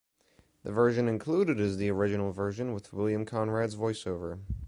The 0.63 0.71
version 0.71 1.07
included 1.07 1.59
is 1.59 1.77
the 1.77 1.91
original 1.91 2.31
version 2.31 2.73
with 2.73 2.91
William 2.91 3.23
Conrad's 3.23 3.75
voiceover. 3.75 4.39